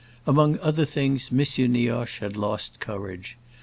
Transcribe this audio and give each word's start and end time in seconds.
Among 0.25 0.57
other 0.61 0.83
things 0.83 1.29
M. 1.31 1.37
Nioche 1.71 2.21
had 2.21 2.35
lost 2.35 2.79
courage. 2.79 3.37